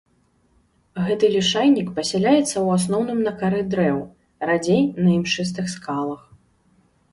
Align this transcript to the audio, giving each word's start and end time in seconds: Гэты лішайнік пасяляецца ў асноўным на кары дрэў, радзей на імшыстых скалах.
Гэты 1.07 1.25
лішайнік 1.35 1.91
пасяляецца 1.97 2.41
ў 2.45 2.67
асноўным 2.79 3.19
на 3.27 3.35
кары 3.43 3.61
дрэў, 3.75 4.01
радзей 4.51 4.83
на 5.01 5.07
імшыстых 5.19 5.65
скалах. 5.77 6.21